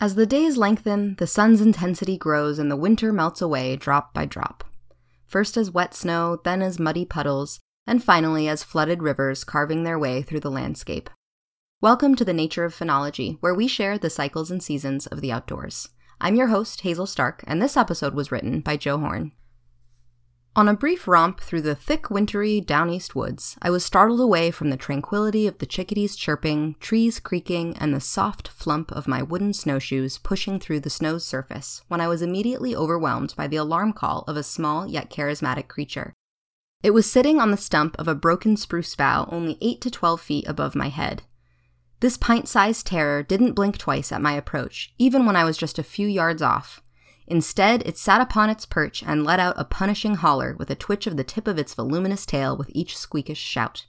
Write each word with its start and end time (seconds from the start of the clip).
As 0.00 0.14
the 0.14 0.26
days 0.26 0.56
lengthen, 0.56 1.16
the 1.18 1.26
sun's 1.26 1.60
intensity 1.60 2.16
grows 2.16 2.60
and 2.60 2.70
the 2.70 2.76
winter 2.76 3.12
melts 3.12 3.42
away 3.42 3.74
drop 3.74 4.14
by 4.14 4.26
drop. 4.26 4.62
First 5.26 5.56
as 5.56 5.72
wet 5.72 5.92
snow, 5.92 6.38
then 6.44 6.62
as 6.62 6.78
muddy 6.78 7.04
puddles, 7.04 7.58
and 7.84 8.02
finally 8.02 8.46
as 8.46 8.62
flooded 8.62 9.02
rivers 9.02 9.42
carving 9.42 9.82
their 9.82 9.98
way 9.98 10.22
through 10.22 10.38
the 10.38 10.52
landscape. 10.52 11.10
Welcome 11.80 12.14
to 12.14 12.24
the 12.24 12.32
Nature 12.32 12.64
of 12.64 12.76
Phenology, 12.76 13.38
where 13.40 13.54
we 13.54 13.66
share 13.66 13.98
the 13.98 14.08
cycles 14.08 14.52
and 14.52 14.62
seasons 14.62 15.08
of 15.08 15.20
the 15.20 15.32
outdoors. 15.32 15.88
I'm 16.20 16.36
your 16.36 16.46
host, 16.46 16.82
Hazel 16.82 17.06
Stark, 17.06 17.42
and 17.48 17.60
this 17.60 17.76
episode 17.76 18.14
was 18.14 18.30
written 18.30 18.60
by 18.60 18.76
Joe 18.76 18.98
Horn. 18.98 19.32
On 20.58 20.66
a 20.66 20.74
brief 20.74 21.06
romp 21.06 21.40
through 21.40 21.62
the 21.62 21.76
thick, 21.76 22.10
wintry, 22.10 22.60
down 22.60 22.90
east 22.90 23.14
woods, 23.14 23.56
I 23.62 23.70
was 23.70 23.84
startled 23.84 24.18
away 24.18 24.50
from 24.50 24.70
the 24.70 24.76
tranquility 24.76 25.46
of 25.46 25.58
the 25.58 25.66
chickadees 25.66 26.16
chirping, 26.16 26.74
trees 26.80 27.20
creaking, 27.20 27.76
and 27.78 27.94
the 27.94 28.00
soft 28.00 28.48
flump 28.48 28.90
of 28.90 29.06
my 29.06 29.22
wooden 29.22 29.52
snowshoes 29.52 30.18
pushing 30.18 30.58
through 30.58 30.80
the 30.80 30.90
snow's 30.90 31.24
surface 31.24 31.82
when 31.86 32.00
I 32.00 32.08
was 32.08 32.22
immediately 32.22 32.74
overwhelmed 32.74 33.34
by 33.36 33.46
the 33.46 33.54
alarm 33.54 33.92
call 33.92 34.24
of 34.26 34.36
a 34.36 34.42
small 34.42 34.84
yet 34.84 35.10
charismatic 35.10 35.68
creature. 35.68 36.12
It 36.82 36.90
was 36.90 37.08
sitting 37.08 37.38
on 37.38 37.52
the 37.52 37.56
stump 37.56 37.94
of 37.96 38.08
a 38.08 38.16
broken 38.16 38.56
spruce 38.56 38.96
bough 38.96 39.28
only 39.30 39.58
8 39.60 39.80
to 39.82 39.92
12 39.92 40.20
feet 40.20 40.48
above 40.48 40.74
my 40.74 40.88
head. 40.88 41.22
This 42.00 42.16
pint 42.16 42.48
sized 42.48 42.84
terror 42.84 43.22
didn't 43.22 43.52
blink 43.52 43.78
twice 43.78 44.10
at 44.10 44.20
my 44.20 44.32
approach, 44.32 44.92
even 44.98 45.24
when 45.24 45.36
I 45.36 45.44
was 45.44 45.56
just 45.56 45.78
a 45.78 45.84
few 45.84 46.08
yards 46.08 46.42
off. 46.42 46.82
Instead, 47.30 47.86
it 47.86 47.98
sat 47.98 48.22
upon 48.22 48.48
its 48.48 48.64
perch 48.64 49.02
and 49.06 49.22
let 49.22 49.38
out 49.38 49.54
a 49.58 49.64
punishing 49.64 50.14
holler 50.14 50.56
with 50.58 50.70
a 50.70 50.74
twitch 50.74 51.06
of 51.06 51.18
the 51.18 51.24
tip 51.24 51.46
of 51.46 51.58
its 51.58 51.74
voluminous 51.74 52.24
tail 52.24 52.56
with 52.56 52.70
each 52.72 52.96
squeakish 52.96 53.38
shout. 53.38 53.84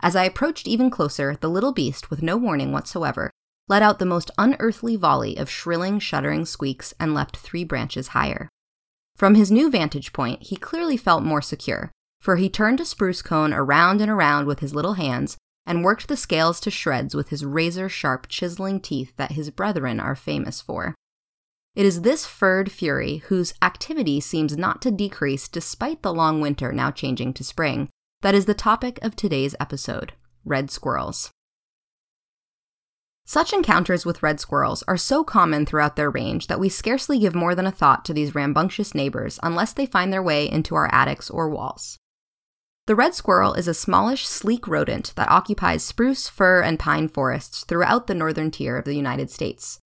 As 0.00 0.14
I 0.14 0.24
approached 0.24 0.68
even 0.68 0.88
closer, 0.88 1.36
the 1.40 1.50
little 1.50 1.72
beast, 1.72 2.08
with 2.08 2.22
no 2.22 2.36
warning 2.36 2.70
whatsoever, 2.70 3.32
let 3.66 3.82
out 3.82 3.98
the 3.98 4.06
most 4.06 4.30
unearthly 4.38 4.94
volley 4.94 5.36
of 5.36 5.50
shrilling, 5.50 5.98
shuddering 5.98 6.44
squeaks 6.44 6.94
and 7.00 7.14
leapt 7.14 7.36
three 7.36 7.64
branches 7.64 8.08
higher. 8.08 8.48
From 9.16 9.34
his 9.34 9.50
new 9.50 9.68
vantage 9.68 10.12
point, 10.12 10.44
he 10.44 10.56
clearly 10.56 10.96
felt 10.96 11.24
more 11.24 11.42
secure, 11.42 11.90
for 12.20 12.36
he 12.36 12.48
turned 12.48 12.80
a 12.80 12.84
spruce 12.84 13.22
cone 13.22 13.52
around 13.52 14.00
and 14.00 14.10
around 14.10 14.46
with 14.46 14.60
his 14.60 14.72
little 14.72 14.94
hands 14.94 15.36
and 15.66 15.82
worked 15.82 16.06
the 16.06 16.16
scales 16.16 16.60
to 16.60 16.70
shreds 16.70 17.14
with 17.14 17.30
his 17.30 17.44
razor 17.44 17.88
sharp 17.88 18.28
chiseling 18.28 18.80
teeth 18.80 19.12
that 19.16 19.32
his 19.32 19.50
brethren 19.50 19.98
are 19.98 20.14
famous 20.14 20.60
for. 20.60 20.94
It 21.78 21.86
is 21.86 22.02
this 22.02 22.26
furred 22.26 22.72
fury, 22.72 23.18
whose 23.28 23.54
activity 23.62 24.18
seems 24.18 24.56
not 24.56 24.82
to 24.82 24.90
decrease 24.90 25.46
despite 25.46 26.02
the 26.02 26.12
long 26.12 26.40
winter 26.40 26.72
now 26.72 26.90
changing 26.90 27.34
to 27.34 27.44
spring, 27.44 27.88
that 28.22 28.34
is 28.34 28.46
the 28.46 28.52
topic 28.52 28.98
of 29.00 29.14
today's 29.14 29.54
episode 29.60 30.12
red 30.44 30.72
squirrels. 30.72 31.30
Such 33.24 33.52
encounters 33.52 34.04
with 34.04 34.24
red 34.24 34.40
squirrels 34.40 34.82
are 34.88 34.96
so 34.96 35.22
common 35.22 35.64
throughout 35.64 35.94
their 35.94 36.10
range 36.10 36.48
that 36.48 36.58
we 36.58 36.68
scarcely 36.68 37.16
give 37.20 37.36
more 37.36 37.54
than 37.54 37.66
a 37.66 37.70
thought 37.70 38.04
to 38.06 38.12
these 38.12 38.34
rambunctious 38.34 38.92
neighbors 38.92 39.38
unless 39.44 39.72
they 39.72 39.86
find 39.86 40.12
their 40.12 40.20
way 40.20 40.50
into 40.50 40.74
our 40.74 40.92
attics 40.92 41.30
or 41.30 41.48
walls. 41.48 41.96
The 42.86 42.96
red 42.96 43.14
squirrel 43.14 43.54
is 43.54 43.68
a 43.68 43.72
smallish, 43.72 44.26
sleek 44.26 44.66
rodent 44.66 45.12
that 45.14 45.30
occupies 45.30 45.84
spruce, 45.84 46.28
fir, 46.28 46.60
and 46.60 46.76
pine 46.76 47.06
forests 47.06 47.62
throughout 47.62 48.08
the 48.08 48.16
northern 48.16 48.50
tier 48.50 48.76
of 48.76 48.84
the 48.84 48.96
United 48.96 49.30
States. 49.30 49.78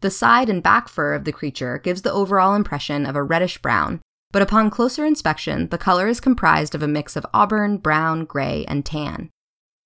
The 0.00 0.10
side 0.10 0.48
and 0.48 0.62
back 0.62 0.88
fur 0.88 1.14
of 1.14 1.24
the 1.24 1.32
creature 1.32 1.78
gives 1.78 2.02
the 2.02 2.12
overall 2.12 2.54
impression 2.54 3.04
of 3.04 3.16
a 3.16 3.22
reddish 3.22 3.58
brown, 3.58 4.00
but 4.30 4.42
upon 4.42 4.70
closer 4.70 5.04
inspection, 5.04 5.68
the 5.68 5.78
color 5.78 6.06
is 6.06 6.20
comprised 6.20 6.74
of 6.74 6.82
a 6.82 6.88
mix 6.88 7.16
of 7.16 7.26
auburn, 7.34 7.78
brown, 7.78 8.24
gray, 8.24 8.64
and 8.68 8.86
tan. 8.86 9.30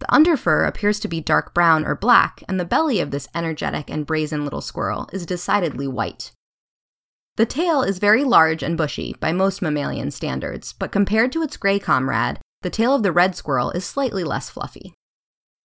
The 0.00 0.12
underfur 0.12 0.66
appears 0.66 0.98
to 1.00 1.08
be 1.08 1.20
dark 1.20 1.54
brown 1.54 1.84
or 1.84 1.94
black, 1.94 2.42
and 2.48 2.58
the 2.58 2.64
belly 2.64 3.00
of 3.00 3.10
this 3.10 3.28
energetic 3.34 3.88
and 3.88 4.04
brazen 4.04 4.44
little 4.44 4.60
squirrel 4.60 5.08
is 5.12 5.24
decidedly 5.24 5.87
white. 5.87 6.32
The 7.37 7.47
tail 7.47 7.82
is 7.82 7.98
very 7.98 8.25
large 8.25 8.62
and 8.62 8.76
bushy 8.76 9.14
by 9.19 9.32
most 9.32 9.62
mammalian 9.62 10.10
standards, 10.10 10.75
but 10.75 10.92
compared 10.92 11.32
to 11.32 11.42
its 11.42 11.56
gray 11.56 11.78
comrade, 11.78 12.41
the 12.60 12.69
tail 12.69 12.94
of 12.94 13.03
the 13.03 13.12
red 13.12 13.34
squirrel 13.34 13.70
is 13.70 13.84
slightly 13.84 14.25
less 14.25 14.50
fluffy. 14.50 14.92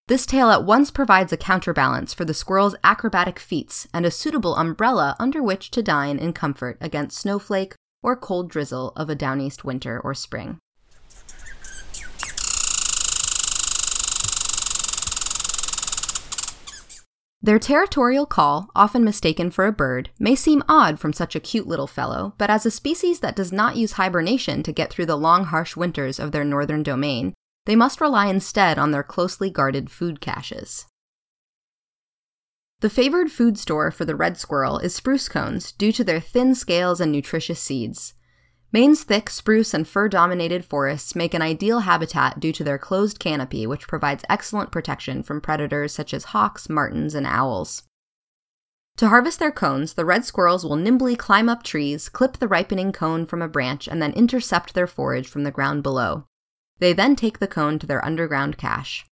This 0.07 0.27
tail 0.27 0.51
at 0.51 0.65
once 0.65 0.91
provides 0.91 1.33
a 1.33 1.39
counterbalance 1.39 2.13
for 2.13 2.27
the 2.27 2.35
squirrel's 2.35 2.77
acrobatic 2.85 3.39
feats 3.39 3.89
and 3.95 4.05
a 4.05 4.11
suitable 4.11 4.55
umbrella 4.55 5.17
under 5.19 5.43
which 5.43 5.71
to 5.71 5.83
dine 5.83 6.19
in 6.19 6.35
comfort 6.35 6.77
against 6.79 7.17
snowflake 7.17 7.75
or 8.03 8.15
cold 8.15 8.51
drizzle 8.51 8.93
of 8.97 9.09
a 9.09 9.15
downeast 9.15 9.65
winter 9.65 9.99
or 9.99 10.13
spring. 10.13 10.59
Their 17.41 17.59
territorial 17.59 18.27
call, 18.27 18.69
often 18.77 19.05
mistaken 19.05 19.51
for 19.51 19.65
a 19.65 19.73
bird, 19.73 20.11
may 20.19 20.35
seem 20.35 20.63
odd 20.69 21.01
from 21.01 21.15
such 21.15 21.35
a 21.35 21.41
cute 21.41 21.67
little 21.67 21.87
fellow, 21.87 22.35
but 22.37 22.51
as 22.51 22.67
a 22.67 22.71
species 22.71 23.21
that 23.21 23.37
does 23.37 23.53
not 23.53 23.77
use 23.77 23.93
hibernation 23.93 24.63
to 24.65 24.73
get 24.73 24.91
through 24.91 25.07
the 25.07 25.17
long, 25.17 25.45
harsh 25.45 25.77
winters 25.77 26.21
of 26.21 26.33
their 26.33 26.45
northern 26.45 26.83
domain, 26.83 27.33
they 27.67 27.77
must 27.77 28.01
rely 28.01 28.27
instead 28.27 28.79
on 28.79 28.91
their 28.91 29.03
closely 29.03 29.51
guarded 29.51 29.91
food 29.91 30.21
caches. 30.21 30.87
The 32.81 32.91
favored 32.91 33.31
food 33.31 33.59
store 33.59 33.91
for 33.91 34.05
the 34.05 34.17
red 34.17 34.37
squirrel 34.37 34.79
is 34.79 34.95
spruce 34.95 35.29
cones 35.29 35.73
due 35.73 35.93
to 35.93 36.05
their 36.05 36.21
thin 36.21 36.55
scales 36.55 37.01
and 37.01 37.11
nutritious 37.11 37.61
seeds. 37.61 38.15
Maine's 38.73 39.05
thick 39.05 39.31
spruce 39.31 39.73
and 39.73 39.87
fir 39.87 40.09
dominated 40.09 40.65
forests 40.65 41.15
make 41.15 41.33
an 41.33 41.41
ideal 41.41 41.81
habitat 41.81 42.41
due 42.41 42.53
to 42.53 42.65
their 42.65 42.77
closed 42.77 43.19
canopy, 43.21 43.67
which 43.67 43.89
provides 43.89 44.25
excellent 44.29 44.73
protection 44.73 45.23
from 45.23 45.41
predators 45.41 45.95
such 45.95 46.13
as 46.13 46.25
hawks, 46.25 46.69
martens, 46.69 47.15
and 47.15 47.27
owls. 47.27 47.85
To 48.99 49.09
harvest 49.09 49.39
their 49.39 49.53
cones, 49.53 49.95
the 49.95 50.05
red 50.05 50.25
squirrels 50.25 50.65
will 50.65 50.77
nimbly 50.77 51.17
climb 51.17 51.49
up 51.49 51.63
trees, 51.63 52.09
clip 52.09 52.39
the 52.39 52.49
ripening 52.49 52.93
cone 52.93 53.27
from 53.27 53.43
a 53.43 53.49
branch, 53.49 53.89
and 53.89 54.03
then 54.03 54.13
intercept 54.13 54.75
their 54.75 54.87
forage 54.87 55.29
from 55.29 55.45
the 55.45 55.51
ground 55.51 55.83
below. 55.83 56.27
They 56.79 56.93
then 56.93 57.17
take 57.17 57.39
the 57.39 57.47
cone 57.47 57.79
to 57.79 57.87
their 57.87 58.05
underground 58.05 58.59
cache. 58.59 59.05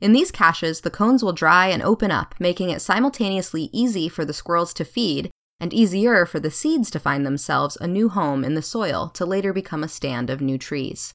In 0.00 0.12
these 0.12 0.30
caches, 0.30 0.80
the 0.80 0.90
cones 0.90 1.22
will 1.22 1.32
dry 1.32 1.68
and 1.68 1.82
open 1.82 2.10
up, 2.10 2.34
making 2.38 2.70
it 2.70 2.82
simultaneously 2.82 3.70
easy 3.72 4.08
for 4.08 4.24
the 4.24 4.32
squirrels 4.32 4.74
to 4.74 4.84
feed 4.84 5.30
and 5.60 5.72
easier 5.72 6.26
for 6.26 6.40
the 6.40 6.50
seeds 6.50 6.90
to 6.90 6.98
find 6.98 7.24
themselves 7.24 7.78
a 7.80 7.86
new 7.86 8.08
home 8.08 8.44
in 8.44 8.54
the 8.54 8.62
soil 8.62 9.08
to 9.14 9.24
later 9.24 9.52
become 9.52 9.84
a 9.84 9.88
stand 9.88 10.28
of 10.28 10.40
new 10.40 10.58
trees. 10.58 11.12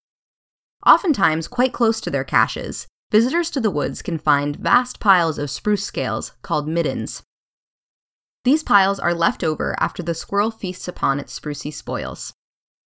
Oftentimes, 0.85 1.47
quite 1.47 1.73
close 1.73 1.99
to 2.01 2.09
their 2.09 2.23
caches, 2.23 2.87
visitors 3.11 3.49
to 3.51 3.59
the 3.59 3.71
woods 3.71 4.01
can 4.01 4.17
find 4.17 4.55
vast 4.55 4.99
piles 4.99 5.37
of 5.37 5.51
spruce 5.51 5.83
scales 5.83 6.33
called 6.41 6.67
middens. 6.67 7.21
These 8.45 8.63
piles 8.63 8.99
are 8.99 9.13
left 9.13 9.43
over 9.43 9.75
after 9.79 10.01
the 10.01 10.15
squirrel 10.15 10.51
feasts 10.51 10.87
upon 10.87 11.19
its 11.19 11.37
sprucey 11.37 11.73
spoils. 11.73 12.33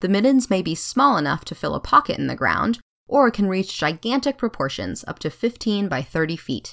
The 0.00 0.08
middens 0.08 0.48
may 0.48 0.62
be 0.62 0.74
small 0.74 1.18
enough 1.18 1.44
to 1.44 1.54
fill 1.54 1.74
a 1.74 1.80
pocket 1.80 2.18
in 2.18 2.26
the 2.26 2.34
ground, 2.34 2.80
or 3.12 3.30
can 3.30 3.46
reach 3.46 3.78
gigantic 3.78 4.38
proportions 4.38 5.04
up 5.06 5.18
to 5.18 5.28
15 5.28 5.86
by 5.86 6.00
30 6.00 6.36
feet. 6.36 6.72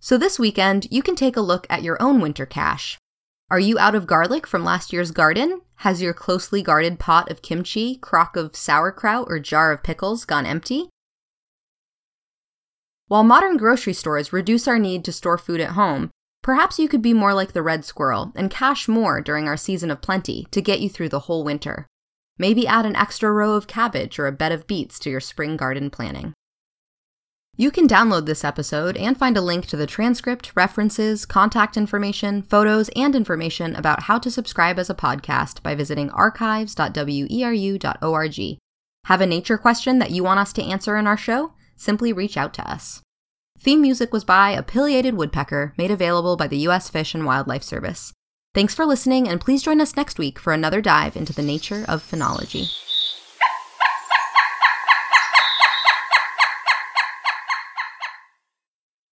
So 0.00 0.18
this 0.18 0.38
weekend, 0.38 0.86
you 0.90 1.02
can 1.02 1.16
take 1.16 1.36
a 1.36 1.40
look 1.40 1.66
at 1.70 1.82
your 1.82 2.00
own 2.00 2.20
winter 2.20 2.44
cache. 2.44 2.98
Are 3.50 3.60
you 3.60 3.78
out 3.78 3.94
of 3.94 4.06
garlic 4.06 4.46
from 4.46 4.64
last 4.64 4.92
year's 4.92 5.10
garden? 5.10 5.62
Has 5.76 6.02
your 6.02 6.12
closely 6.12 6.62
guarded 6.62 6.98
pot 6.98 7.30
of 7.30 7.40
kimchi, 7.40 7.96
crock 7.96 8.36
of 8.36 8.54
sauerkraut, 8.54 9.26
or 9.30 9.38
jar 9.38 9.72
of 9.72 9.82
pickles 9.82 10.26
gone 10.26 10.44
empty? 10.44 10.90
While 13.08 13.24
modern 13.24 13.56
grocery 13.56 13.94
stores 13.94 14.32
reduce 14.32 14.68
our 14.68 14.78
need 14.78 15.04
to 15.06 15.12
store 15.12 15.38
food 15.38 15.60
at 15.60 15.70
home, 15.70 16.10
perhaps 16.42 16.78
you 16.78 16.88
could 16.88 17.02
be 17.02 17.14
more 17.14 17.32
like 17.32 17.52
the 17.52 17.62
red 17.62 17.84
squirrel 17.84 18.32
and 18.34 18.50
cache 18.50 18.88
more 18.88 19.22
during 19.22 19.48
our 19.48 19.56
season 19.56 19.90
of 19.90 20.02
plenty 20.02 20.46
to 20.50 20.60
get 20.60 20.80
you 20.80 20.90
through 20.90 21.08
the 21.08 21.20
whole 21.20 21.44
winter. 21.44 21.86
Maybe 22.38 22.66
add 22.66 22.86
an 22.86 22.96
extra 22.96 23.30
row 23.32 23.54
of 23.54 23.66
cabbage 23.66 24.18
or 24.18 24.26
a 24.26 24.32
bed 24.32 24.52
of 24.52 24.66
beets 24.66 24.98
to 25.00 25.10
your 25.10 25.20
spring 25.20 25.56
garden 25.56 25.90
planning. 25.90 26.32
You 27.54 27.70
can 27.70 27.86
download 27.86 28.24
this 28.24 28.44
episode 28.44 28.96
and 28.96 29.18
find 29.18 29.36
a 29.36 29.42
link 29.42 29.66
to 29.66 29.76
the 29.76 29.86
transcript, 29.86 30.52
references, 30.56 31.26
contact 31.26 31.76
information, 31.76 32.40
photos, 32.42 32.88
and 32.96 33.14
information 33.14 33.76
about 33.76 34.04
how 34.04 34.18
to 34.20 34.30
subscribe 34.30 34.78
as 34.78 34.88
a 34.88 34.94
podcast 34.94 35.62
by 35.62 35.74
visiting 35.74 36.08
archives.weru.org. 36.10 38.58
Have 39.04 39.20
a 39.20 39.26
nature 39.26 39.58
question 39.58 39.98
that 39.98 40.12
you 40.12 40.24
want 40.24 40.40
us 40.40 40.54
to 40.54 40.62
answer 40.62 40.96
in 40.96 41.06
our 41.06 41.18
show? 41.18 41.52
Simply 41.76 42.10
reach 42.12 42.38
out 42.38 42.54
to 42.54 42.70
us. 42.70 43.02
Theme 43.58 43.82
music 43.82 44.12
was 44.12 44.24
by 44.24 44.52
A 44.52 45.12
Woodpecker, 45.12 45.74
made 45.76 45.90
available 45.90 46.36
by 46.36 46.46
the 46.48 46.58
U.S. 46.58 46.88
Fish 46.88 47.14
and 47.14 47.26
Wildlife 47.26 47.62
Service. 47.62 48.14
Thanks 48.54 48.74
for 48.74 48.84
listening, 48.84 49.28
and 49.28 49.40
please 49.40 49.62
join 49.62 49.80
us 49.80 49.96
next 49.96 50.18
week 50.18 50.38
for 50.38 50.52
another 50.52 50.82
dive 50.82 51.16
into 51.16 51.32
the 51.32 51.40
nature 51.40 51.86
of 51.88 52.02
phenology. 52.02 52.81